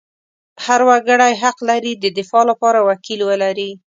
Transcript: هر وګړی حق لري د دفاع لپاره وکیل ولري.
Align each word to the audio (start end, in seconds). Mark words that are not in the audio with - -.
هر 0.65 0.79
وګړی 0.89 1.33
حق 1.41 1.57
لري 1.69 1.93
د 1.95 2.05
دفاع 2.17 2.43
لپاره 2.51 2.79
وکیل 2.89 3.19
ولري. 3.29 3.71